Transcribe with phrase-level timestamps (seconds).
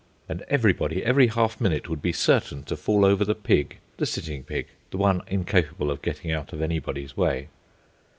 [0.27, 4.43] And everybody, every half minute, would be certain to fall over the pig the sitting
[4.43, 7.49] pig, the one incapable of getting out of anybody's way.